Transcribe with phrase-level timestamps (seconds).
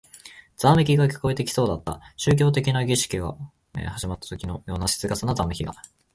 [0.57, 2.01] ざわめきが聞こえてきそうだった。
[2.17, 3.37] 宗教的な儀式が
[3.89, 5.73] 始まったときのような静かなざわめきが。